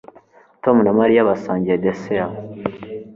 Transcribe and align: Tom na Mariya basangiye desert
Tom 0.63 0.77
na 0.85 0.91
Mariya 0.99 1.27
basangiye 1.29 1.81
desert 1.83 2.33